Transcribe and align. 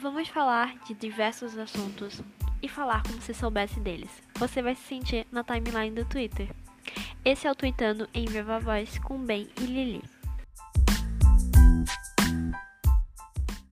Vamos 0.00 0.28
falar 0.28 0.78
de 0.86 0.94
diversos 0.94 1.58
assuntos 1.58 2.22
e 2.62 2.68
falar 2.68 3.02
como 3.02 3.20
se 3.20 3.34
soubesse 3.34 3.80
deles. 3.80 4.22
Você 4.36 4.62
vai 4.62 4.76
se 4.76 4.82
sentir 4.82 5.26
na 5.32 5.42
timeline 5.42 5.90
do 5.90 6.04
Twitter. 6.04 6.54
Esse 7.24 7.48
é 7.48 7.50
o 7.50 7.54
Tweetando 7.54 8.08
em 8.14 8.24
Viva 8.24 8.60
Voz 8.60 8.96
com 9.00 9.18
Ben 9.18 9.48
e 9.60 9.64
Lili. 9.64 10.17